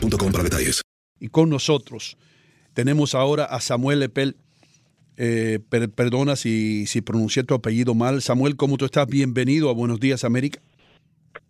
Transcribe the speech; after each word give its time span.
para 0.00 0.42
detalles. 0.44 0.82
Y 1.20 1.28
con 1.28 1.48
nosotros 1.48 2.16
tenemos 2.74 3.14
ahora 3.14 3.44
a 3.44 3.60
Samuel 3.60 4.00
Lepel. 4.00 4.36
Eh, 5.18 5.60
per- 5.70 5.90
perdona 5.90 6.36
si, 6.36 6.86
si 6.86 7.00
pronuncié 7.00 7.42
tu 7.44 7.54
apellido 7.54 7.94
mal. 7.94 8.20
Samuel, 8.20 8.56
¿cómo 8.56 8.76
tú 8.76 8.84
estás? 8.84 9.06
Bienvenido 9.06 9.70
a 9.70 9.72
Buenos 9.72 9.98
Días, 9.98 10.24
América. 10.24 10.60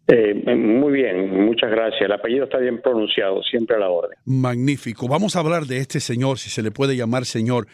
Eh, 0.09 0.35
muy 0.55 0.93
bien, 0.93 1.45
muchas 1.45 1.69
gracias. 1.71 2.03
El 2.03 2.13
apellido 2.13 2.45
está 2.45 2.59
bien 2.59 2.81
pronunciado, 2.81 3.43
siempre 3.43 3.75
a 3.75 3.81
la 3.81 3.89
orden. 3.91 4.17
Magnífico. 4.25 5.09
Vamos 5.09 5.35
a 5.35 5.41
hablar 5.41 5.67
de 5.67 5.79
este 5.79 5.99
señor, 5.99 6.39
si 6.39 6.49
se 6.49 6.63
le 6.63 6.71
puede 6.71 6.97
llamar 6.97 7.25
señor, 7.25 7.67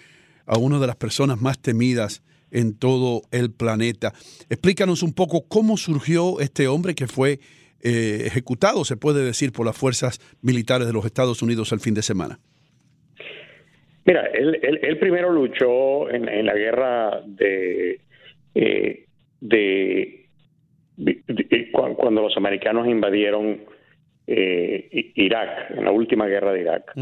a 0.47 0.57
una 0.57 0.79
de 0.79 0.87
las 0.87 0.97
personas 0.97 1.43
más 1.43 1.59
temidas 1.59 2.23
en 2.51 2.75
todo 2.75 3.23
el 3.31 3.51
planeta. 3.51 4.15
Explícanos 4.49 5.03
un 5.03 5.13
poco 5.13 5.43
cómo 5.47 5.77
surgió 5.77 6.41
este 6.41 6.69
hombre 6.69 6.95
que 6.95 7.07
fue 7.07 7.39
eh, 7.83 8.23
ejecutado, 8.27 8.85
se 8.85 8.97
puede 8.97 9.25
decir, 9.25 9.53
por 9.53 9.67
las 9.67 9.77
fuerzas 9.77 10.21
militares 10.43 10.87
de 10.87 10.93
los 10.93 11.05
Estados 11.05 11.43
Unidos 11.43 11.73
el 11.73 11.81
fin 11.81 11.95
de 11.95 12.03
semana. 12.03 12.39
Mira, 14.05 14.27
él, 14.35 14.59
él, 14.63 14.81
él 14.83 14.99
primero 14.99 15.31
luchó 15.31 16.11
en, 16.11 16.29
en 16.29 16.47
la 16.47 16.55
guerra 16.55 17.23
de, 17.25 18.01
eh, 18.55 19.05
de, 19.41 20.27
de- 20.97 21.23
de- 21.29 21.71
cu- 21.71 21.95
cuando 21.97 22.23
los 22.23 22.37
americanos 22.37 22.89
invadieron 22.89 23.61
eh, 24.27 25.13
Irak, 25.17 25.71
en 25.77 25.85
la 25.85 25.93
última 25.93 26.27
guerra 26.27 26.53
de 26.53 26.61
Irak. 26.61 26.93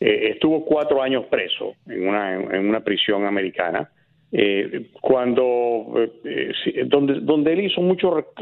Eh, 0.00 0.30
estuvo 0.32 0.64
cuatro 0.64 1.02
años 1.02 1.24
preso 1.30 1.74
en 1.88 2.08
una, 2.08 2.34
en 2.34 2.68
una 2.68 2.80
prisión 2.84 3.24
americana, 3.26 3.90
cuando 5.00 5.86
donde, 6.86 7.20
donde 7.20 7.52
él 7.52 7.60
hizo 7.66 7.80
mucho 7.80 8.10
rec- 8.10 8.34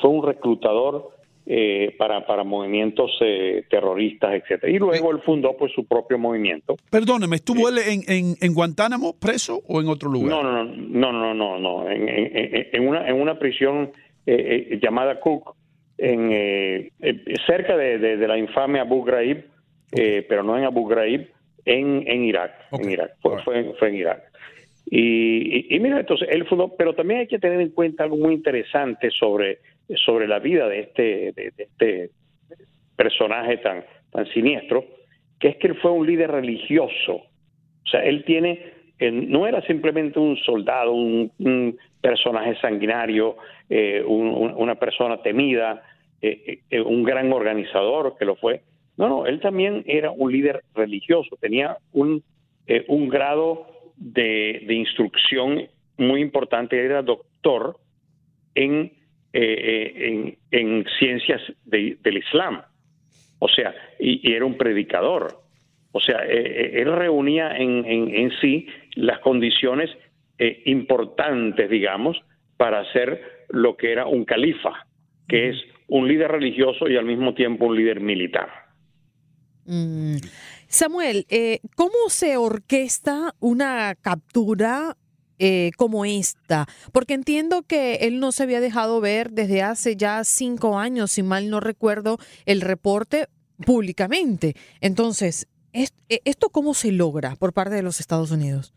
fue 0.00 0.10
un 0.10 0.24
reclutador 0.26 1.10
eh, 1.46 1.94
para, 1.98 2.24
para 2.26 2.44
movimientos 2.44 3.10
eh, 3.20 3.64
terroristas, 3.68 4.34
etcétera. 4.34 4.70
Y 4.72 4.78
luego 4.78 5.10
él 5.10 5.20
fundó 5.24 5.56
pues 5.56 5.72
su 5.72 5.84
propio 5.86 6.18
movimiento. 6.18 6.76
Perdóneme, 6.90 7.36
¿estuvo 7.36 7.68
él 7.68 7.78
en, 7.78 8.02
en- 8.06 8.36
en 8.40 8.54
Guantánamo 8.54 9.14
preso 9.18 9.60
o 9.66 9.80
en 9.80 9.88
otro 9.88 10.10
lugar? 10.10 10.30
No, 10.30 10.42
no, 10.42 10.64
no, 10.64 11.12
no, 11.12 11.34
no, 11.34 11.34
no, 11.34 11.58
no. 11.58 11.90
En, 11.90 12.08
en- 12.08 12.66
en 12.72 12.88
una, 12.88 13.08
en 13.08 13.16
una 13.20 13.38
prisión 13.38 13.90
eh, 14.26 14.68
eh, 14.70 14.78
llamada 14.80 15.18
Cook, 15.18 15.56
en, 15.98 16.28
eh, 16.32 16.90
cerca 17.46 17.76
de, 17.76 17.98
de- 17.98 18.16
de 18.16 18.28
la 18.28 18.38
infame 18.38 18.78
Abu 18.78 19.02
Ghraib, 19.04 19.44
eh, 19.92 20.24
pero 20.28 20.42
no 20.44 20.56
en 20.56 20.64
Abu 20.64 20.86
Ghraib, 20.86 21.28
en, 21.64 22.04
en 22.06 22.24
Irak. 22.24 22.52
En 22.72 22.90
Irak. 22.90 23.12
Fue, 23.20 23.42
fue, 23.42 23.74
fue 23.78 23.88
en 23.88 23.94
Irak. 23.96 24.22
Y, 24.92 25.78
mira, 25.78 26.00
entonces 26.00 26.28
él 26.32 26.44
fundó, 26.46 26.74
pero 26.76 26.94
también 26.94 27.20
hay 27.20 27.26
que 27.28 27.38
tener 27.38 27.60
en 27.60 27.70
cuenta 27.70 28.02
algo 28.02 28.16
muy 28.16 28.34
interesante 28.34 29.10
sobre, 29.12 29.60
sobre 30.04 30.26
la 30.26 30.40
vida 30.40 30.68
de 30.68 30.80
este, 30.80 31.32
de, 31.32 31.52
este 31.56 32.10
personaje 32.96 33.58
tan, 33.58 33.84
tan 34.10 34.26
siniestro, 34.32 34.84
que 35.38 35.48
es 35.48 35.56
que 35.58 35.68
él 35.68 35.76
fue 35.76 35.92
un 35.92 36.06
líder 36.06 36.32
religioso. 36.32 37.12
O 37.14 37.88
sea, 37.88 38.04
él 38.04 38.24
tiene, 38.24 38.60
no 39.00 39.46
era 39.46 39.62
simplemente 39.62 40.18
un 40.18 40.36
soldado, 40.38 40.92
un, 40.92 41.30
un 41.38 41.78
personaje 42.00 42.56
sanguinario, 42.56 43.36
eh, 43.68 44.02
un- 44.04 44.26
un- 44.28 44.54
una 44.56 44.74
persona 44.74 45.22
temida, 45.22 45.82
eh, 46.20 46.58
eh, 46.68 46.80
un 46.80 47.04
gran 47.04 47.32
organizador 47.32 48.16
que 48.18 48.24
lo 48.24 48.34
fue. 48.34 48.62
No, 48.96 49.08
no, 49.08 49.26
él 49.26 49.38
también 49.40 49.84
era 49.86 50.10
un 50.10 50.32
líder 50.32 50.62
religioso, 50.74 51.36
tenía 51.40 51.76
un, 51.92 52.22
un 52.88 53.08
grado 53.08 53.66
de, 54.00 54.64
de 54.66 54.74
instrucción 54.74 55.68
muy 55.98 56.20
importante, 56.22 56.82
era 56.84 57.02
doctor 57.02 57.76
en, 58.54 58.92
eh, 59.32 59.40
eh, 59.42 60.08
en, 60.08 60.38
en 60.50 60.84
ciencias 60.98 61.40
de- 61.64 61.96
del 62.02 62.16
Islam. 62.18 62.62
O 63.38 63.48
sea, 63.48 63.74
y, 63.98 64.28
y 64.28 64.32
era 64.34 64.44
un 64.44 64.56
predicador. 64.56 65.38
O 65.92 66.00
sea, 66.00 66.24
eh, 66.26 66.80
él 66.82 66.92
reunía 66.96 67.56
en, 67.56 67.84
en, 67.84 68.14
en 68.14 68.30
sí 68.40 68.66
las 68.96 69.18
condiciones 69.20 69.90
eh, 70.38 70.62
importantes, 70.66 71.68
digamos, 71.68 72.20
para 72.56 72.90
ser 72.92 73.20
lo 73.50 73.76
que 73.76 73.92
era 73.92 74.06
un 74.06 74.24
califa, 74.24 74.86
que 75.28 75.50
es 75.50 75.56
un 75.88 76.08
líder 76.08 76.30
religioso 76.30 76.88
y 76.88 76.96
al 76.96 77.04
mismo 77.04 77.34
tiempo 77.34 77.66
un 77.66 77.76
líder 77.76 78.00
militar. 78.00 78.48
Mm. 79.70 80.16
Samuel, 80.66 81.26
eh, 81.30 81.60
¿cómo 81.76 82.08
se 82.08 82.36
orquesta 82.36 83.34
una 83.38 83.94
captura 84.00 84.96
eh, 85.38 85.70
como 85.76 86.04
esta? 86.04 86.66
Porque 86.92 87.14
entiendo 87.14 87.62
que 87.62 87.94
él 88.02 88.18
no 88.18 88.32
se 88.32 88.42
había 88.42 88.60
dejado 88.60 89.00
ver 89.00 89.30
desde 89.30 89.62
hace 89.62 89.94
ya 89.94 90.24
cinco 90.24 90.76
años, 90.76 91.12
si 91.12 91.22
mal 91.22 91.48
no 91.50 91.60
recuerdo, 91.60 92.18
el 92.46 92.60
reporte 92.62 93.26
públicamente. 93.64 94.54
Entonces, 94.80 95.46
¿es- 95.72 95.94
eh, 96.08 96.18
¿esto 96.24 96.48
cómo 96.50 96.74
se 96.74 96.90
logra 96.90 97.36
por 97.36 97.52
parte 97.52 97.74
de 97.76 97.82
los 97.84 98.00
Estados 98.00 98.32
Unidos? 98.32 98.74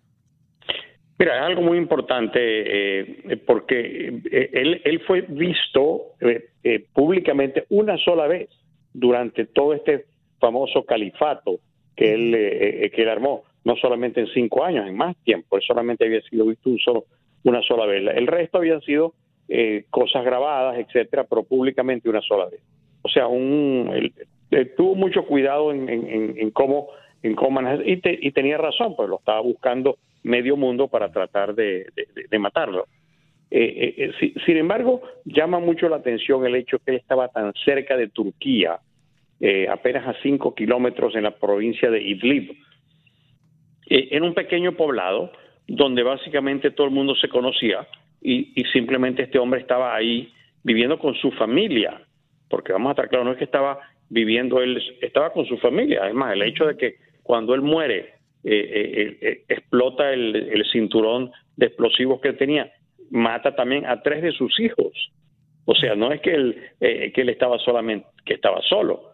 Mira, 1.18 1.38
es 1.40 1.44
algo 1.44 1.62
muy 1.64 1.80
importante 1.80 2.38
eh, 2.40 3.38
porque 3.48 4.22
él, 4.32 4.82
él 4.84 5.02
fue 5.08 5.22
visto 5.22 6.14
eh, 6.22 6.88
públicamente 6.94 7.66
una 7.70 7.98
sola 7.98 8.28
vez 8.28 8.50
durante 8.94 9.46
todo 9.46 9.74
este 9.74 10.06
famoso 10.44 10.84
califato 10.84 11.60
que 11.96 12.14
él, 12.14 12.34
eh, 12.36 12.86
eh, 12.86 12.90
que 12.92 13.04
él 13.04 13.10
armó, 13.10 13.44
no 13.64 13.76
solamente 13.78 14.20
en 14.20 14.28
cinco 14.28 14.64
años, 14.66 14.88
en 14.88 14.98
más 14.98 15.16
tiempo, 15.24 15.56
él 15.56 15.64
solamente 15.66 16.06
había 16.06 16.22
sido 16.30 16.46
visto 16.48 16.70
un 16.70 16.80
solo, 16.80 17.06
una 17.46 17.62
sola 17.62 17.86
vez. 17.86 18.02
El 18.16 18.28
resto 18.28 18.58
habían 18.58 18.82
sido 18.82 19.14
eh, 19.48 19.86
cosas 19.90 20.24
grabadas, 20.26 20.78
etcétera, 20.80 21.24
pero 21.30 21.44
públicamente 21.44 22.10
una 22.10 22.22
sola 22.22 22.46
vez. 22.50 22.62
O 23.04 23.10
sea, 23.10 23.28
un, 23.28 23.90
él- 23.94 24.14
él 24.52 24.72
tuvo 24.76 24.96
mucho 24.96 25.24
cuidado 25.26 25.72
en, 25.72 25.88
en- 25.90 26.52
cómo 26.52 26.88
en 27.22 27.36
cómo 27.36 27.52
manejar, 27.52 27.88
y, 27.88 27.98
te- 28.02 28.20
y 28.22 28.32
tenía 28.32 28.58
razón, 28.58 28.96
pues 28.98 29.08
lo 29.10 29.18
estaba 29.20 29.40
buscando 29.40 29.98
medio 30.24 30.58
mundo 30.58 30.88
para 30.90 31.10
tratar 31.10 31.56
de, 31.56 31.86
de- 31.96 32.08
de- 32.16 32.26
de 32.30 32.40
matarlo. 32.40 32.86
Eh, 33.50 33.94
eh, 33.98 34.12
si- 34.20 34.34
sin 34.46 34.58
embargo, 34.58 35.02
llama 35.26 35.60
mucho 35.60 35.88
la 35.88 35.98
atención 35.98 36.46
el 36.46 36.56
hecho 36.56 36.80
que 36.80 36.92
él 36.92 36.98
estaba 36.98 37.28
tan 37.30 37.54
cerca 37.66 37.96
de 37.96 38.10
Turquía, 38.10 38.80
eh, 39.46 39.68
apenas 39.68 40.08
a 40.08 40.16
cinco 40.22 40.56
kilómetros 40.56 41.16
en 41.16 41.24
la 41.24 41.32
provincia 41.32 41.92
de 41.92 42.02
Idlib, 42.02 42.56
eh, 43.90 44.08
en 44.12 44.24
un 44.24 44.34
pequeño 44.34 44.72
poblado 44.72 45.32
donde 45.68 46.02
básicamente 46.02 46.72
todo 46.72 46.88
el 46.88 46.94
mundo 46.94 47.14
se 47.16 47.28
conocía 47.28 47.86
y, 48.22 48.54
y 48.56 48.64
simplemente 48.72 49.24
este 49.24 49.40
hombre 49.40 49.60
estaba 49.60 49.94
ahí 49.94 50.32
viviendo 50.64 50.98
con 50.98 51.14
su 51.16 51.30
familia, 51.32 52.02
porque 52.50 52.72
vamos 52.72 52.88
a 52.88 52.92
estar 52.92 53.10
claros, 53.10 53.26
no 53.26 53.34
es 53.34 53.38
que 53.38 53.44
estaba 53.44 53.80
viviendo 54.10 54.62
él, 54.62 54.82
estaba 55.02 55.34
con 55.34 55.46
su 55.46 55.58
familia. 55.58 56.04
Además, 56.04 56.34
el 56.34 56.44
hecho 56.44 56.66
de 56.66 56.78
que 56.78 56.96
cuando 57.22 57.54
él 57.54 57.62
muere 57.62 58.14
eh, 58.46 58.64
eh, 58.80 59.18
eh, 59.22 59.44
explota 59.50 60.14
el, 60.14 60.36
el 60.36 60.64
cinturón 60.72 61.32
de 61.58 61.66
explosivos 61.66 62.22
que 62.22 62.32
tenía, 62.32 62.72
mata 63.12 63.56
también 63.56 63.86
a 63.86 64.02
tres 64.02 64.22
de 64.22 64.32
sus 64.32 64.58
hijos. 64.62 64.94
O 65.66 65.76
sea, 65.76 65.96
no 65.96 66.12
es 66.14 66.22
que 66.22 66.34
él, 66.34 66.58
eh, 66.80 67.12
que 67.14 67.22
él 67.22 67.30
estaba 67.30 67.58
solamente, 67.60 68.08
que 68.26 68.36
estaba 68.36 68.62
solo. 68.62 69.13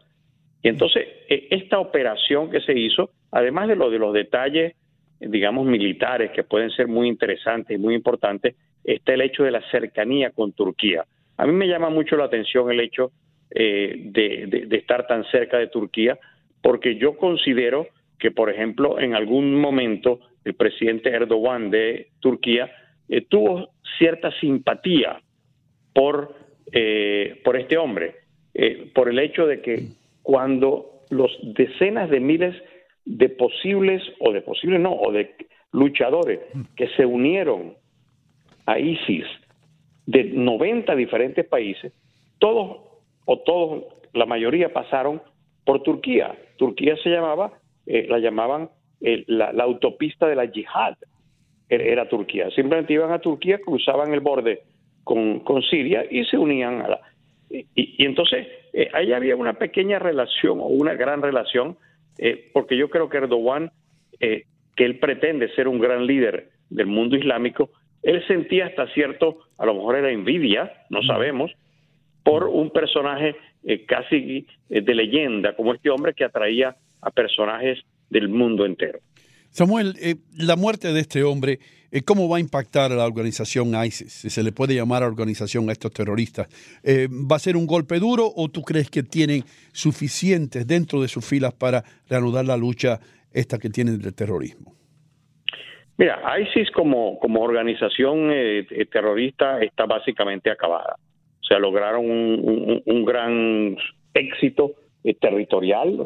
Y 0.62 0.70
entonces, 0.70 1.08
eh, 1.30 1.48
esta 1.52 1.80
operación 1.80 2.50
que 2.50 2.62
se 2.62 2.78
hizo, 2.78 3.12
además 3.32 3.68
de 3.68 3.76
lo 3.76 3.90
de 3.90 4.00
los 4.00 4.14
detalles, 4.14 4.76
digamos, 5.20 5.66
militares, 5.66 6.32
que 6.32 6.44
pueden 6.44 6.70
ser 6.72 6.88
muy 6.88 7.08
interesantes 7.08 7.78
y 7.78 7.80
muy 7.80 7.96
importantes, 7.96 8.56
está 8.84 9.14
el 9.14 9.22
hecho 9.22 9.44
de 9.44 9.52
la 9.52 9.62
cercanía 9.70 10.32
con 10.32 10.54
Turquía. 10.54 11.06
A 11.38 11.46
mí 11.46 11.54
me 11.54 11.68
llama 11.68 11.90
mucho 11.90 12.16
la 12.16 12.26
atención 12.26 12.72
el 12.72 12.80
hecho 12.80 13.12
eh, 13.52 13.94
de 14.12 14.78
estar 14.78 15.08
tan 15.08 15.24
cerca 15.26 15.58
de 15.58 15.68
Turquía, 15.68 16.18
porque 16.62 16.96
yo 16.96 17.18
considero 17.18 17.88
que, 18.20 18.32
por 18.32 18.50
ejemplo, 18.50 19.00
en 19.00 19.16
algún 19.16 19.56
momento 19.56 20.20
el 20.44 20.54
presidente 20.56 21.10
Erdogan 21.10 21.70
de 21.70 22.10
Turquía 22.20 22.70
eh, 23.08 23.26
tuvo 23.28 23.72
cierta 23.98 24.32
simpatía 24.40 25.22
por, 25.94 26.36
eh, 26.72 27.42
por 27.44 27.58
este 27.58 27.78
hombre, 27.78 28.16
eh, 28.54 28.92
por 28.94 29.10
el 29.10 29.20
hecho 29.20 29.48
de 29.48 29.62
que 29.62 29.88
cuando 30.30 31.02
los 31.10 31.36
decenas 31.42 32.08
de 32.12 32.20
miles 32.20 32.56
de 33.04 33.30
posibles, 33.30 34.04
o 34.20 34.32
de 34.32 34.42
posibles 34.42 34.80
no, 34.80 34.94
o 34.94 35.12
de 35.12 35.34
luchadores 35.72 36.40
que 36.76 36.88
se 36.90 37.04
unieron 37.04 37.74
a 38.68 38.78
ISIS 38.78 39.26
de 40.06 40.26
90 40.26 40.96
diferentes 40.96 41.44
países, 41.48 41.94
todos 42.38 42.78
o 43.26 43.40
todos, 43.40 43.86
la 44.14 44.28
mayoría 44.28 44.72
pasaron 44.72 45.20
por 45.66 45.82
Turquía. 45.82 46.38
Turquía 46.58 46.96
se 46.98 47.10
llamaba, 47.10 47.54
eh, 47.88 48.06
la 48.08 48.20
llamaban 48.20 48.70
eh, 49.02 49.24
la, 49.26 49.52
la 49.52 49.64
autopista 49.64 50.28
de 50.28 50.36
la 50.36 50.46
yihad, 50.46 50.94
era, 51.70 51.84
era 51.84 52.08
Turquía. 52.08 52.52
Simplemente 52.52 52.94
iban 52.94 53.12
a 53.12 53.18
Turquía, 53.18 53.58
cruzaban 53.66 54.14
el 54.14 54.20
borde 54.20 54.62
con, 55.04 55.40
con 55.40 55.64
Siria 55.64 56.06
y 56.08 56.24
se 56.26 56.38
unían 56.38 56.84
a 56.84 56.88
la... 56.88 57.02
Y 57.50 58.06
entonces 58.06 58.46
eh, 58.74 58.90
ahí 58.94 59.14
había 59.14 59.36
una 59.36 59.54
pequeña 59.54 60.00
relación 60.00 60.60
o 60.60 60.66
una 60.66 60.94
gran 60.94 61.22
relación, 61.22 61.78
eh, 62.18 62.50
porque 62.54 62.78
yo 62.78 62.90
creo 62.90 63.10
que 63.10 63.18
Erdogan, 63.18 63.72
eh, 64.20 64.46
que 64.76 64.86
él 64.86 65.00
pretende 65.00 65.54
ser 65.56 65.68
un 65.68 65.80
gran 65.80 66.06
líder 66.06 66.50
del 66.70 66.88
mundo 66.88 67.16
islámico, 67.16 67.70
él 68.04 68.26
sentía 68.28 68.68
hasta 68.68 68.88
cierto, 68.94 69.40
a 69.58 69.66
lo 69.66 69.74
mejor 69.74 69.98
era 69.98 70.12
envidia, 70.12 70.72
no 70.90 71.02
sabemos, 71.04 71.52
por 72.24 72.46
un 72.46 72.70
personaje 72.72 73.36
casi 73.88 74.48
de 74.70 74.96
leyenda, 74.96 75.54
como 75.56 75.74
este 75.74 75.90
hombre 75.90 76.14
que 76.14 76.24
atraía 76.24 76.78
a 77.02 77.12
personajes 77.12 77.80
del 78.10 78.30
mundo 78.30 78.66
entero. 78.66 79.00
Samuel, 79.50 79.96
la 80.38 80.56
muerte 80.56 80.94
de 80.94 81.02
este 81.02 81.24
hombre, 81.24 81.60
¿cómo 82.06 82.30
va 82.30 82.38
a 82.38 82.40
impactar 82.40 82.92
a 82.92 82.96
la 82.96 83.06
organización 83.06 83.74
ISIS? 83.84 84.12
Si 84.12 84.30
se 84.30 84.44
le 84.44 84.52
puede 84.52 84.76
llamar 84.76 85.04
a 85.04 85.08
organización 85.08 85.70
a 85.70 85.72
estos 85.72 85.92
terroristas. 85.92 86.48
Eh, 86.84 87.08
¿Va 87.10 87.36
a 87.36 87.40
ser 87.40 87.56
un 87.58 87.66
golpe 87.66 88.00
duro 88.00 88.32
o 88.36 88.50
tú 88.50 88.62
crees 88.62 88.90
que 88.90 89.04
tienen 89.04 89.44
suficientes 89.72 90.68
dentro 90.68 91.02
de 91.02 91.08
sus 91.08 91.26
filas 91.26 91.54
para 91.54 91.84
reanudar 92.10 92.46
la 92.46 92.58
lucha 92.58 93.00
esta 93.34 93.58
que 93.58 93.70
tienen 93.70 94.00
del 94.00 94.14
terrorismo? 94.14 94.74
Mira, 95.98 96.22
ISIS 96.40 96.72
como, 96.72 97.20
como 97.20 97.42
organización 97.42 98.32
eh, 98.32 98.66
eh, 98.70 98.86
terrorista 98.86 99.60
está 99.62 99.86
básicamente 99.86 100.50
acabada. 100.50 100.96
O 101.42 101.44
sea, 101.44 101.60
lograron 101.60 102.06
un, 102.06 103.06
gran 103.06 103.76
éxito 104.14 104.76
eh, 105.04 105.16
territorial, 105.16 106.06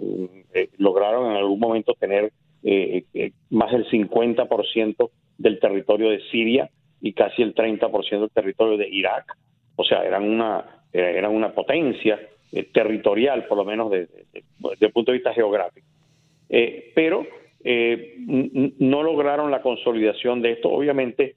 eh, 0.53 0.69
lograron 0.77 1.31
en 1.31 1.37
algún 1.37 1.59
momento 1.59 1.93
tener 1.99 2.31
eh, 2.63 3.03
eh, 3.13 3.33
más 3.49 3.71
del 3.71 3.85
50% 3.89 5.09
del 5.37 5.59
territorio 5.59 6.09
de 6.09 6.19
Siria 6.31 6.69
y 7.01 7.13
casi 7.13 7.41
el 7.41 7.53
30% 7.53 8.19
del 8.21 8.29
territorio 8.29 8.77
de 8.77 8.87
Irak. 8.87 9.25
O 9.75 9.83
sea, 9.83 10.03
eran 10.05 10.23
una, 10.23 10.63
eh, 10.93 11.13
eran 11.17 11.31
una 11.31 11.51
potencia 11.53 12.19
eh, 12.55 12.63
territorial, 12.71 13.45
por 13.47 13.57
lo 13.57 13.65
menos 13.65 13.89
de- 13.89 14.05
de- 14.05 14.25
de- 14.31 14.43
desde 14.71 14.85
el 14.85 14.91
punto 14.91 15.11
de 15.11 15.17
vista 15.17 15.33
geográfico. 15.33 15.87
Eh, 16.49 16.91
pero 16.93 17.25
no 17.65 19.03
lograron 19.03 19.49
la 19.49 19.61
consolidación 19.61 20.41
de 20.41 20.51
esto. 20.51 20.69
Obviamente 20.69 21.35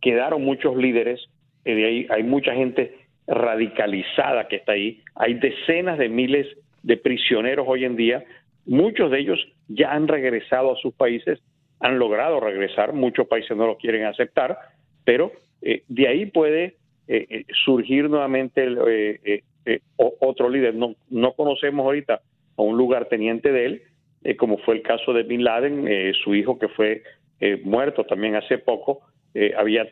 quedaron 0.00 0.42
muchos 0.42 0.76
líderes, 0.76 1.24
de 1.64 1.84
ahí 1.84 2.06
hay 2.10 2.22
mucha 2.22 2.54
gente 2.54 2.94
radicalizada 3.26 4.48
que 4.48 4.56
está 4.56 4.72
ahí, 4.72 5.00
hay 5.14 5.34
decenas 5.34 5.98
de 5.98 6.08
miles 6.08 6.46
de 6.82 6.96
prisioneros 6.96 7.66
hoy 7.68 7.84
en 7.84 7.96
día, 7.96 8.24
muchos 8.66 9.10
de 9.10 9.20
ellos 9.20 9.38
ya 9.68 9.92
han 9.92 10.08
regresado 10.08 10.72
a 10.72 10.76
sus 10.76 10.94
países, 10.94 11.40
han 11.84 11.98
logrado 11.98 12.40
regresar, 12.40 12.94
muchos 12.94 13.26
países 13.28 13.54
no 13.56 13.66
lo 13.66 13.76
quieren 13.76 14.04
aceptar, 14.06 14.56
pero 15.04 15.30
eh, 15.60 15.82
de 15.88 16.08
ahí 16.08 16.24
puede 16.26 16.76
eh, 17.06 17.26
eh, 17.28 17.44
surgir 17.64 18.08
nuevamente 18.08 18.64
el, 18.64 18.78
eh, 18.82 19.42
otro 19.96 20.48
líder. 20.48 20.74
No, 20.74 20.94
no 21.10 21.32
conocemos 21.34 21.84
ahorita 21.84 22.20
a 22.56 22.62
un 22.62 22.78
lugarteniente 22.78 23.52
de 23.52 23.64
él, 23.66 23.82
como 24.38 24.56
fue 24.58 24.76
el 24.76 24.82
caso 24.82 25.12
de 25.12 25.24
Bin 25.24 25.44
Laden, 25.44 25.86
eh, 25.86 26.12
su 26.24 26.34
hijo 26.34 26.58
que 26.58 26.68
fue 26.68 27.02
eh, 27.40 27.60
muerto 27.62 28.04
también 28.04 28.36
hace 28.36 28.56
poco, 28.58 29.00
había 29.58 29.88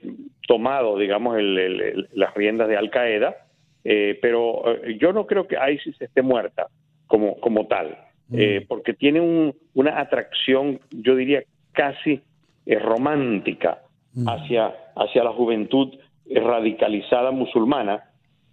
tomado, 0.47 0.97
digamos, 0.97 1.37
el- 1.37 2.09
las 2.15 2.33
riendas 2.35 2.69
de 2.69 2.77
Al 2.77 2.91
Qaeda, 2.91 3.37
eh, 3.85 4.17
pero 4.23 4.63
yo 5.01 5.13
no 5.13 5.27
creo 5.27 5.49
que 5.49 5.57
ISIS 5.73 6.01
esté 6.01 6.23
muerta 6.23 6.69
como, 7.09 7.39
como 7.41 7.67
tal, 7.67 7.99
eh, 8.33 8.65
porque 8.69 8.95
tiene 8.95 9.21
un- 9.21 9.53
una 9.75 9.99
atracción, 10.01 10.79
yo 10.93 11.17
diría, 11.17 11.43
casi 11.73 12.21
eh, 12.67 12.79
romántica 12.79 13.83
hacia, 14.27 14.75
hacia 14.97 15.25
la 15.25 15.33
juventud 15.33 15.89
eh, 16.27 16.41
radicalizada 16.41 17.31
musulmana 17.31 18.05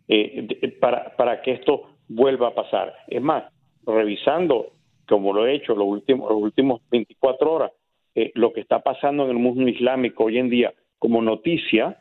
eh, 0.07 0.48
de- 0.48 0.69
para, 0.80 1.16
para 1.16 1.42
que 1.42 1.51
esto 1.51 1.89
vuelva 2.07 2.48
a 2.50 2.56
pasar. 2.56 2.94
Es 3.07 3.21
más, 3.21 3.44
revisando, 3.86 4.71
como 5.07 5.33
lo 5.33 5.45
he 5.45 5.56
hecho 5.56 5.76
los 5.76 5.88
últimos, 5.88 6.30
los 6.31 6.42
últimos 6.42 6.81
24 6.92 7.52
horas, 7.52 7.71
eh, 8.16 8.31
lo 8.35 8.54
que 8.54 8.61
está 8.61 8.80
pasando 8.80 9.23
en 9.26 9.31
el 9.31 9.38
mundo 9.38 9.68
islámico 9.68 10.26
hoy 10.26 10.38
en 10.38 10.49
día 10.49 10.73
como 10.97 11.21
noticia, 11.21 11.97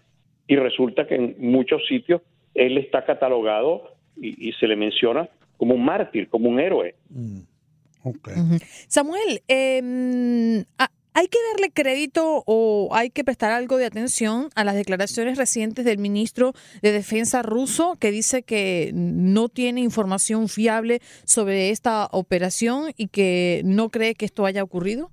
y 0.47 0.57
resulta 0.57 1.07
que 1.07 1.15
en 1.17 1.37
muchos 1.39 1.87
sitios 1.87 2.23
él 2.55 2.79
está 2.79 3.05
catalogado 3.05 3.83
y, 4.17 4.49
y 4.49 4.53
se 4.55 4.67
le 4.67 4.77
menciona 4.77 5.29
como 5.57 5.75
un 5.75 5.85
mártir, 5.85 6.29
como 6.29 6.49
un 6.49 6.59
héroe. 6.59 6.95
Ujú. 8.41 8.57
Samuel, 8.89 9.41
eh, 9.49 10.65
¿ha- 10.79 10.91
¿hay 11.19 11.27
que 11.27 11.39
darle 11.53 11.73
crédito 11.75 12.45
o 12.47 12.91
hay 12.93 13.11
que 13.11 13.25
prestar 13.25 13.51
algo 13.51 13.77
de 13.77 13.87
atención 13.87 14.51
a 14.55 14.63
las 14.63 14.77
declaraciones 14.77 15.37
recientes 15.37 15.85
del 15.85 15.99
ministro 15.99 16.53
de 16.81 16.93
Defensa 16.93 17.43
ruso 17.43 17.97
que 18.01 18.13
dice 18.13 18.45
que 18.45 18.93
no 18.95 19.49
tiene 19.49 19.81
información 19.81 20.49
fiable 20.49 21.01
sobre 21.25 21.71
esta 21.71 22.07
operación 22.13 22.93
y 22.97 23.09
que 23.09 23.63
no 23.65 23.89
cree 23.89 24.15
que 24.15 24.27
esto 24.27 24.47
haya 24.47 24.63
ocurrido? 24.63 25.11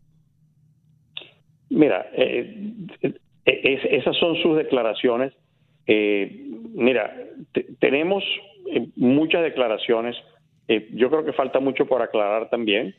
Mira, 1.70 2.06
eh, 2.14 2.54
eh, 3.02 3.14
es- 3.46 4.02
esas 4.02 4.16
son 4.18 4.36
sus 4.44 4.58
declaraciones. 4.58 5.34
Eh, 5.88 6.46
mira, 6.74 7.16
te- 7.52 7.66
tenemos 7.80 8.24
muchas 8.96 9.42
declaraciones. 9.42 10.16
Yo 10.94 11.10
creo 11.10 11.26
que 11.26 11.34
falta 11.34 11.60
mucho 11.60 11.86
por 11.88 12.02
aclarar 12.04 12.50
también. 12.50 12.94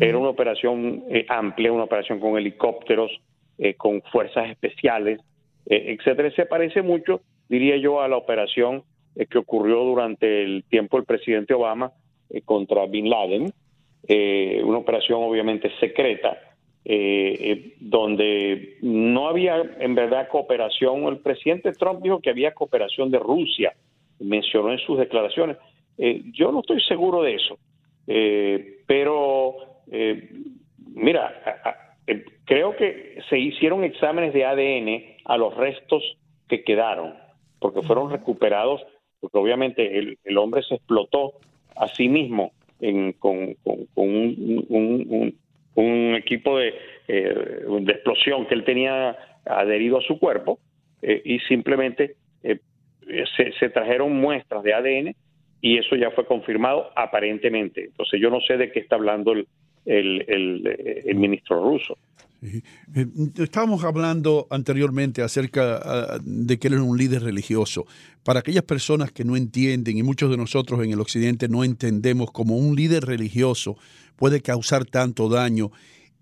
Era 0.00 0.18
una 0.18 0.30
operación 0.30 1.04
eh, 1.10 1.26
amplia, 1.28 1.72
una 1.72 1.84
operación 1.84 2.20
con 2.20 2.36
helicópteros, 2.38 3.10
eh, 3.58 3.74
con 3.74 4.02
fuerzas 4.02 4.50
especiales, 4.50 5.20
eh, 5.66 5.96
etcétera. 5.98 6.30
Se 6.32 6.46
parece 6.46 6.82
mucho, 6.82 7.22
diría 7.48 7.76
yo, 7.76 8.00
a 8.00 8.08
la 8.08 8.16
operación 8.16 8.82
eh, 9.16 9.26
que 9.26 9.38
ocurrió 9.38 9.80
durante 9.84 10.42
el 10.42 10.64
tiempo 10.64 10.96
del 10.96 11.06
presidente 11.06 11.54
Obama 11.54 11.92
eh, 12.30 12.42
contra 12.42 12.86
Bin 12.86 13.08
Laden, 13.08 13.52
una 14.06 14.78
operación 14.78 15.22
obviamente 15.22 15.70
secreta, 15.80 16.38
donde 17.80 18.76
no 18.82 19.28
había 19.28 19.62
en 19.78 19.94
verdad 19.94 20.28
cooperación. 20.28 21.04
El 21.04 21.20
presidente 21.20 21.72
Trump 21.72 22.02
dijo 22.02 22.20
que 22.20 22.28
había 22.28 22.52
cooperación 22.52 23.10
de 23.10 23.18
Rusia, 23.18 23.72
mencionó 24.20 24.72
en 24.72 24.78
sus 24.80 24.98
declaraciones. 24.98 25.56
Yo 26.34 26.52
no 26.52 26.60
estoy 26.60 26.82
seguro 26.82 27.22
de 27.22 27.36
eso, 27.36 27.56
Eh, 28.06 28.78
pero 28.86 29.54
eh, 29.90 30.28
mira, 30.94 31.26
a- 31.44 31.68
a- 31.68 31.96
eh, 32.06 32.24
creo 32.44 32.76
que 32.76 33.18
se 33.28 33.38
hicieron 33.38 33.84
exámenes 33.84 34.32
de 34.34 34.44
ADN 34.44 35.16
a 35.24 35.36
los 35.36 35.56
restos 35.56 36.02
que 36.48 36.62
quedaron, 36.64 37.14
porque 37.58 37.82
fueron 37.82 38.10
recuperados, 38.10 38.82
porque 39.20 39.38
obviamente 39.38 39.98
el, 39.98 40.18
el 40.24 40.38
hombre 40.38 40.62
se 40.62 40.74
explotó 40.74 41.34
a 41.76 41.88
sí 41.88 42.08
mismo 42.08 42.52
en, 42.80 43.12
con, 43.14 43.54
con- 43.64 43.86
con 43.94 44.08
un, 44.08 44.66
un- 44.68 45.06
un- 45.08 45.38
un 45.76 46.14
equipo 46.14 46.58
de, 46.58 46.74
eh, 47.08 47.34
de 47.80 47.92
explosión 47.92 48.46
que 48.46 48.54
él 48.54 48.64
tenía 48.64 49.16
adherido 49.46 49.98
a 49.98 50.02
su 50.02 50.18
cuerpo 50.18 50.58
eh, 51.02 51.20
y 51.24 51.38
simplemente 51.40 52.16
eh, 52.42 52.58
se, 53.36 53.52
se 53.52 53.70
trajeron 53.70 54.12
muestras 54.14 54.62
de 54.62 54.72
ADN 54.74 55.14
y 55.66 55.78
eso 55.78 55.96
ya 55.96 56.10
fue 56.10 56.26
confirmado 56.26 56.90
aparentemente. 56.94 57.86
Entonces 57.86 58.20
yo 58.20 58.28
no 58.28 58.38
sé 58.46 58.58
de 58.58 58.70
qué 58.70 58.80
está 58.80 58.96
hablando 58.96 59.32
el, 59.32 59.46
el, 59.86 60.22
el- 60.28 61.02
el 61.06 61.16
ministro 61.16 61.62
ruso. 61.64 61.96
Eh, 62.42 62.60
Estábamos 63.38 63.82
hablando 63.82 64.46
anteriormente 64.50 65.22
acerca 65.22 65.80
ah, 65.82 66.18
de 66.22 66.58
que 66.58 66.68
él 66.68 66.74
era 66.74 66.82
un 66.82 66.98
líder 66.98 67.22
religioso. 67.22 67.86
Para 68.22 68.40
aquellas 68.40 68.64
personas 68.64 69.10
que 69.10 69.24
no 69.24 69.36
entienden, 69.36 69.96
y 69.96 70.02
muchos 70.02 70.30
de 70.30 70.36
nosotros 70.36 70.84
en 70.84 70.90
el 70.92 71.00
occidente 71.00 71.48
no 71.48 71.64
entendemos 71.64 72.30
cómo 72.30 72.58
un 72.58 72.76
líder 72.76 73.04
religioso 73.04 73.78
puede 74.16 74.42
causar 74.42 74.84
tanto 74.84 75.30
daño 75.30 75.70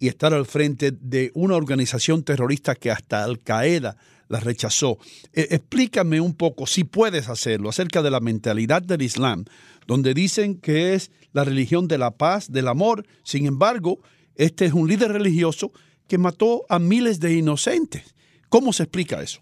y 0.03 0.09
estar 0.09 0.35
al 0.35 0.47
frente 0.47 0.91
de 0.91 1.31
una 1.33 1.55
organización 1.55 2.25
terrorista 2.25 2.75
que 2.75 2.91
hasta 2.91 3.23
Al 3.23 3.39
Qaeda 3.39 3.97
la 4.29 4.41
rechazó. 4.41 4.99
Eh, 5.33 5.47
explícame 5.53 6.21
un 6.21 6.37
poco, 6.37 6.67
si 6.67 6.83
puedes 6.83 7.29
hacerlo, 7.29 7.69
acerca 7.69 8.03
de 8.03 8.11
la 8.11 8.19
mentalidad 8.19 8.83
del 8.83 9.03
Islam, 9.03 9.45
donde 9.87 10.13
dicen 10.13 10.61
que 10.61 10.95
es 10.95 11.13
la 11.33 11.45
religión 11.45 11.87
de 11.87 11.99
la 11.99 12.11
paz, 12.11 12.51
del 12.51 12.67
amor. 12.67 13.05
Sin 13.23 13.47
embargo, 13.47 14.01
este 14.35 14.65
es 14.65 14.73
un 14.73 14.89
líder 14.89 15.13
religioso 15.13 15.71
que 16.09 16.19
mató 16.19 16.65
a 16.69 16.81
miles 16.81 17.21
de 17.21 17.35
inocentes. 17.35 18.17
¿Cómo 18.49 18.73
se 18.73 18.83
explica 18.83 19.23
eso? 19.23 19.41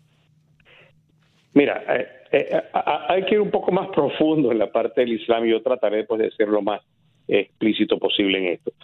Mira, 1.54 1.82
eh, 1.88 2.06
eh, 2.32 2.62
hay 3.08 3.24
que 3.24 3.36
ir 3.36 3.40
un 3.40 3.50
poco 3.50 3.72
más 3.72 3.88
profundo 3.88 4.52
en 4.52 4.58
la 4.58 4.70
parte 4.70 5.00
del 5.00 5.14
Islam 5.14 5.46
y 5.46 5.52
yo 5.52 5.62
trataré 5.62 6.04
pues, 6.04 6.20
de 6.20 6.30
ser 6.32 6.48
lo 6.48 6.60
más 6.60 6.82
eh, 7.28 7.40
explícito 7.40 7.98
posible 7.98 8.36
en 8.36 8.52
esto. 8.52 8.74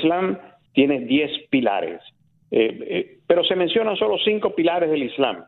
Islam 0.00 0.38
tiene 0.72 1.00
10 1.00 1.48
pilares, 1.50 2.00
eh, 2.50 2.78
eh, 2.88 3.18
pero 3.26 3.44
se 3.44 3.54
mencionan 3.56 3.96
solo 3.96 4.16
cinco 4.24 4.54
pilares 4.54 4.90
del 4.90 5.02
Islam, 5.04 5.44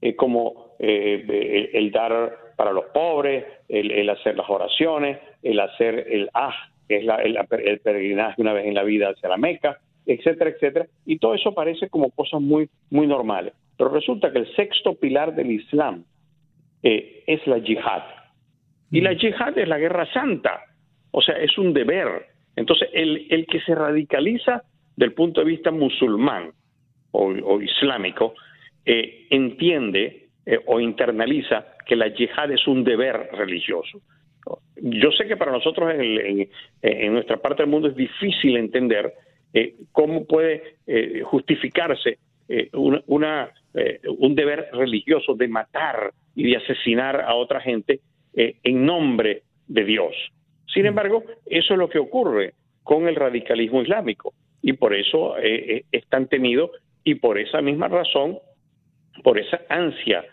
eh, 0.00 0.14
como 0.14 0.76
el 0.78 1.90
dar 1.92 2.36
para 2.56 2.72
los 2.72 2.84
pobres, 2.92 3.44
el, 3.68 3.90
el 3.90 4.08
hacer 4.10 4.36
las 4.36 4.48
oraciones, 4.48 5.18
el 5.42 5.58
hacer 5.60 6.06
el 6.10 6.28
aj, 6.32 6.54
que 6.88 6.96
es 6.98 7.04
la- 7.04 7.22
el, 7.22 7.36
el 7.64 7.80
peregrinaje 7.80 8.40
una 8.40 8.52
vez 8.52 8.66
en 8.66 8.74
la 8.74 8.82
vida 8.82 9.08
hacia 9.10 9.28
la 9.28 9.36
Meca, 9.36 9.78
etcétera, 10.06 10.50
etcétera. 10.50 10.86
Y 11.06 11.18
todo 11.18 11.34
eso 11.34 11.54
parece 11.54 11.88
como 11.88 12.10
cosas 12.10 12.40
muy, 12.40 12.68
muy 12.90 13.06
normales. 13.06 13.54
Pero 13.76 13.90
resulta 13.90 14.30
que 14.32 14.38
el 14.38 14.54
sexto 14.54 14.94
pilar 14.94 15.34
del 15.34 15.50
Islam 15.50 16.04
es 16.82 17.46
la 17.46 17.58
yihad. 17.58 18.02
Y 18.90 19.00
la 19.00 19.14
yihad 19.14 19.56
es 19.58 19.66
la 19.66 19.78
guerra 19.78 20.06
santa. 20.12 20.60
O 21.10 21.22
sea, 21.22 21.36
es 21.38 21.56
un 21.58 21.72
deber. 21.72 22.26
Entonces, 22.56 22.88
el, 22.92 23.26
el 23.30 23.46
que 23.46 23.60
se 23.60 23.74
radicaliza 23.74 24.62
del 24.96 25.12
punto 25.12 25.40
de 25.40 25.46
vista 25.46 25.70
musulmán 25.70 26.52
o, 27.10 27.60
islámico, 27.60 28.34
eh, 28.84 29.26
entiende 29.30 30.28
eh, 30.46 30.58
o 30.66 30.80
internaliza 30.80 31.66
que 31.86 31.96
la 31.96 32.08
yihad 32.08 32.50
es 32.52 32.66
un 32.66 32.84
deber 32.84 33.28
religioso. 33.32 34.00
Yo 34.76 35.10
sé 35.12 35.26
que 35.26 35.36
para 35.36 35.52
nosotros 35.52 35.92
en, 35.94 36.48
en- 36.82 37.12
nuestra 37.12 37.36
parte 37.38 37.62
del 37.62 37.70
mundo 37.70 37.88
es 37.88 37.96
difícil 37.96 38.56
entender 38.56 39.12
eh, 39.52 39.74
cómo 39.92 40.24
puede 40.26 40.76
justificarse 41.24 42.18
un 42.72 44.34
deber 44.34 44.68
religioso 44.72 45.34
de 45.34 45.48
matar 45.48 46.12
y 46.34 46.50
de 46.50 46.56
asesinar 46.58 47.20
a 47.20 47.34
otra 47.34 47.60
gente 47.60 48.00
en 48.34 48.84
nombre 48.84 49.42
de 49.66 49.84
Dios. 49.84 50.14
Sin 50.74 50.86
embargo, 50.86 51.22
eso 51.46 51.72
es 51.74 51.78
lo 51.78 51.88
que 51.88 51.98
ocurre 51.98 52.54
con 52.82 53.08
el 53.08 53.16
radicalismo 53.16 53.80
islámico 53.82 54.34
y 54.60 54.74
por 54.74 54.94
eso 54.94 55.38
eh, 55.38 55.76
eh, 55.76 55.84
es 55.92 56.06
tan 56.08 56.26
temido 56.28 56.70
y 57.04 57.14
por 57.16 57.38
esa 57.38 57.60
misma 57.62 57.88
razón, 57.88 58.38
por 59.22 59.38
esa 59.38 59.60
ansia 59.68 60.24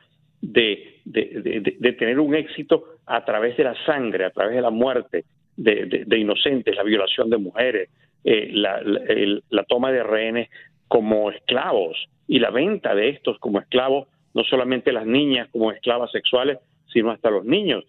de, 0.42 1.00
de- 1.06 1.42
de- 1.44 1.60
de- 1.62 1.76
de 1.80 1.94
tener 1.94 2.20
un 2.20 2.34
éxito 2.36 2.84
a 3.06 3.24
través 3.26 3.56
de 3.58 3.64
la 3.66 3.76
sangre, 3.86 4.26
a 4.26 4.32
través 4.32 4.56
de 4.56 4.62
la 4.62 4.70
muerte 4.72 5.26
de, 5.58 6.18
inocentes, 6.18 6.76
la 6.76 6.84
violación 6.84 7.30
de 7.30 7.38
mujeres, 7.38 7.90
eh, 8.24 8.50
la, 8.54 8.82
la- 8.82 9.04
el- 9.08 9.44
la 9.50 9.64
toma 9.66 9.92
de 9.92 10.02
rehenes 10.04 10.50
como 10.88 11.30
esclavos 11.32 12.08
y 12.28 12.40
la 12.40 12.50
venta 12.52 12.96
de 12.96 13.10
estos 13.10 13.38
como 13.40 13.60
esclavos, 13.60 14.08
no 14.34 14.44
solamente 14.44 14.92
las 14.92 15.06
niñas 15.06 15.50
como 15.52 15.72
esclavas 15.72 16.12
sexuales, 16.12 16.58
sino 16.92 17.12
hasta 17.12 17.30
los 17.30 17.46
niños, 17.46 17.84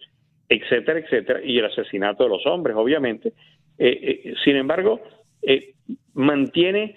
etcétera, 0.53 0.99
etcétera, 0.99 1.39
y 1.43 1.57
el 1.57 1.65
asesinato 1.65 2.23
de 2.23 2.29
los 2.29 2.45
hombres, 2.45 2.75
obviamente. 2.77 3.29
Eh, 3.77 4.21
eh, 4.25 4.33
sin 4.43 4.55
embargo, 4.55 5.01
eh, 5.41 5.73
mantiene, 6.13 6.95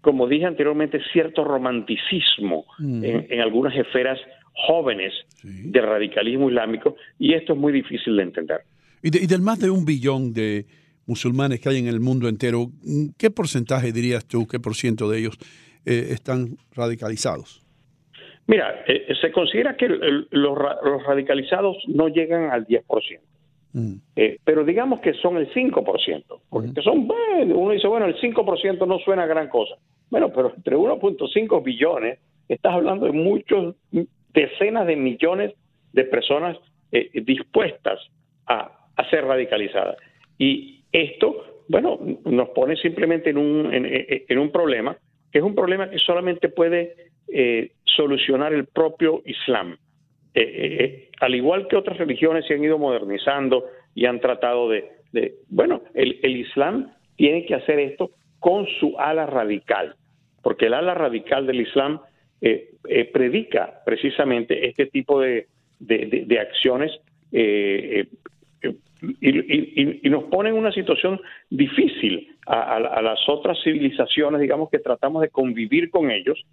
como 0.00 0.26
dije 0.28 0.44
anteriormente, 0.46 1.00
cierto 1.12 1.44
romanticismo 1.44 2.66
Mm. 2.78 3.04
en, 3.04 3.26
en 3.30 3.40
algunas 3.40 3.74
esferas 3.76 4.18
jóvenes 4.66 5.12
del 5.42 5.84
radicalismo 5.84 6.48
islámico, 6.48 6.96
y 7.18 7.32
esto 7.34 7.52
es 7.54 7.58
muy 7.58 7.72
difícil 7.72 8.16
de 8.16 8.22
entender. 8.24 8.60
Y, 9.02 9.10
de- 9.10 9.20
y 9.22 9.26
del 9.26 9.40
más 9.40 9.58
de 9.60 9.70
un 9.70 9.84
billón 9.84 10.32
de 10.32 10.66
musulmanes 11.06 11.60
que 11.60 11.68
hay 11.68 11.78
en 11.78 11.86
el 11.86 12.00
mundo 12.00 12.28
entero, 12.28 12.70
¿qué 13.16 13.30
porcentaje 13.30 13.92
dirías 13.92 14.26
tú, 14.26 14.46
qué 14.46 14.58
por 14.60 14.74
ciento 14.74 15.08
de 15.08 15.18
ellos 15.20 15.38
están 15.84 16.56
radicalizados? 16.74 17.62
Mira, 18.48 18.82
eh, 18.86 19.14
se 19.20 19.30
considera 19.30 19.76
que 19.76 19.84
el- 19.84 20.02
el- 20.02 20.28
los, 20.30 20.58
los 20.82 21.04
radicalizados 21.04 21.76
no 21.86 22.08
llegan 22.08 22.50
al 22.50 22.66
10%. 22.66 23.20
Mm. 23.74 23.92
Eh, 24.16 24.38
pero 24.42 24.64
digamos 24.64 25.00
que 25.00 25.12
son 25.14 25.36
el 25.36 25.52
5%, 25.52 26.40
porque 26.48 26.72
que 26.72 26.80
son, 26.82 27.06
bueno, 27.06 27.56
uno 27.58 27.72
dice, 27.72 27.86
bueno, 27.86 28.06
el 28.06 28.16
5% 28.16 28.86
no 28.86 28.98
suena 29.00 29.24
a 29.24 29.26
gran 29.26 29.48
cosa. 29.48 29.76
Bueno, 30.10 30.32
pero 30.32 30.54
entre 30.56 30.74
1.5 30.76 31.62
billones, 31.62 32.18
estás 32.48 32.72
hablando 32.72 33.04
de 33.04 33.12
muchos, 33.12 33.76
decenas 34.32 34.86
de 34.86 34.96
millones 34.96 35.52
de 35.92 36.04
personas 36.04 36.56
eh, 36.90 37.10
dispuestas 37.22 38.00
a, 38.46 38.72
a 38.96 39.10
ser 39.10 39.26
radicalizadas. 39.26 39.98
Y 40.38 40.82
esto, 40.90 41.44
bueno, 41.68 41.98
nos 42.24 42.48
pone 42.50 42.76
simplemente 42.76 43.28
en 43.28 43.36
un, 43.36 43.68
en 43.74 44.38
un 44.38 44.50
problema, 44.50 44.96
que 45.30 45.38
es 45.40 45.44
un 45.44 45.54
problema 45.54 45.90
que 45.90 45.98
solamente 45.98 46.48
puede 46.48 47.07
eh, 47.32 47.72
solucionar 47.84 48.52
el 48.52 48.66
propio 48.66 49.22
Islam. 49.26 49.76
Eh, 50.34 50.40
eh, 50.42 50.84
eh, 50.84 51.08
al 51.20 51.34
igual 51.34 51.66
que 51.66 51.76
otras 51.76 51.98
religiones 51.98 52.46
se 52.46 52.54
han 52.54 52.62
ido 52.62 52.78
modernizando 52.78 53.64
y 53.94 54.06
han 54.06 54.20
tratado 54.20 54.68
de, 54.68 54.88
bueno, 55.48 55.82
el, 55.94 56.36
Islam 56.36 56.92
tiene 57.16 57.44
que 57.44 57.56
hacer 57.56 57.80
esto 57.80 58.12
con 58.38 58.66
su 58.78 58.96
ala 58.98 59.26
radical, 59.26 59.96
porque 60.42 60.66
el 60.66 60.74
ala 60.74 60.94
radical 60.94 61.46
del 61.46 61.62
Islam 61.62 62.00
predica 63.12 63.82
precisamente 63.84 64.68
este 64.68 64.86
tipo 64.86 65.20
de, 65.20 65.48
acciones 66.40 66.92
eh, 67.32 68.06
y, 69.00 69.28
y- 69.30 70.00
y- 70.02 70.10
nos 70.10 70.24
pone 70.24 70.48
en 70.50 70.56
una 70.56 70.72
situación 70.72 71.20
difícil 71.50 72.36
a, 72.46 73.00
las 73.02 73.18
otras 73.28 73.58
civilizaciones, 73.62 74.40
digamos, 74.40 74.70
que 74.70 74.78
tratamos 74.78 75.22
de 75.22 75.28
convivir 75.28 75.90
con 75.90 76.10
ellos, 76.10 76.44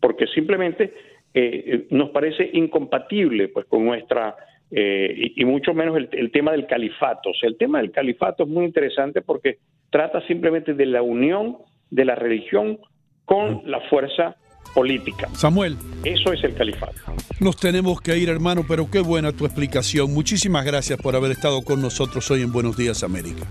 porque 0.00 0.26
simplemente 0.26 0.92
eh, 1.32 1.86
nos 1.90 2.10
parece 2.10 2.50
incompatible 2.52 3.48
pues 3.48 3.66
con 3.66 3.84
nuestra 3.84 4.34
eh, 4.70 5.14
y, 5.36 5.42
y 5.42 5.44
mucho 5.44 5.72
menos 5.74 5.96
el, 5.96 6.08
el 6.12 6.30
tema 6.30 6.52
del 6.52 6.66
califato. 6.66 7.30
O 7.30 7.34
sea, 7.34 7.48
el 7.48 7.56
tema 7.56 7.78
del 7.80 7.90
califato 7.92 8.42
es 8.44 8.48
muy 8.48 8.64
interesante 8.64 9.22
porque 9.22 9.58
trata 9.90 10.20
simplemente 10.26 10.74
de 10.74 10.86
la 10.86 11.02
unión 11.02 11.58
de 11.90 12.04
la 12.04 12.14
religión 12.16 12.78
con 13.24 13.62
la 13.64 13.80
fuerza 13.82 14.36
política. 14.74 15.28
Samuel. 15.34 15.78
Eso 16.04 16.32
es 16.32 16.42
el 16.44 16.54
califato. 16.54 16.92
Nos 17.40 17.56
tenemos 17.56 18.00
que 18.00 18.16
ir, 18.18 18.28
hermano, 18.28 18.64
pero 18.68 18.90
qué 18.90 19.00
buena 19.00 19.32
tu 19.32 19.46
explicación. 19.46 20.12
Muchísimas 20.12 20.64
gracias 20.64 21.00
por 21.00 21.16
haber 21.16 21.30
estado 21.30 21.62
con 21.62 21.80
nosotros 21.80 22.30
hoy 22.30 22.42
en 22.42 22.52
Buenos 22.52 22.76
Días 22.76 23.02
América. 23.02 23.46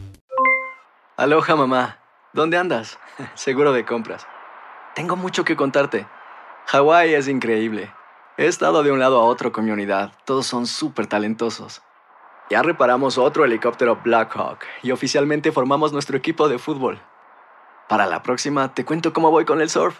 Aloha, 1.18 1.56
mamá. 1.56 2.00
¿Dónde 2.34 2.58
andas? 2.58 3.00
Seguro 3.36 3.72
de 3.72 3.86
compras. 3.86 4.28
Tengo 4.96 5.16
mucho 5.16 5.44
que 5.44 5.56
contarte. 5.56 6.06
Hawái 6.68 7.14
es 7.14 7.28
increíble. 7.28 7.92
He 8.38 8.48
estado 8.48 8.84
de 8.84 8.92
un 8.92 9.00
lado 9.00 9.20
a 9.20 9.26
otro 9.26 9.52
con 9.52 9.66
mi 9.66 9.72
unidad. 9.72 10.12
Todos 10.26 10.46
son 10.46 10.68
súper 10.68 11.08
talentosos. 11.08 11.82
Ya 12.50 12.62
reparamos 12.62 13.18
otro 13.18 13.46
helicóptero 13.46 14.00
Blackhawk 14.04 14.60
y 14.82 14.92
oficialmente 14.92 15.52
formamos 15.52 15.94
nuestro 15.94 16.18
equipo 16.18 16.50
de 16.50 16.60
fútbol. 16.60 17.00
Para 17.88 18.06
la 18.06 18.22
próxima 18.22 18.74
te 18.74 18.86
cuento 18.86 19.14
cómo 19.14 19.32
voy 19.32 19.46
con 19.46 19.62
el 19.62 19.70
surf 19.70 20.00